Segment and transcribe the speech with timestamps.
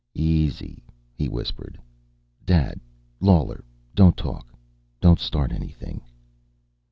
[0.15, 1.79] "Easy," he whispered.
[2.43, 2.79] "Dad!
[3.19, 3.63] Lawler!
[3.93, 4.47] Don't talk.
[4.99, 6.01] Don't start anything."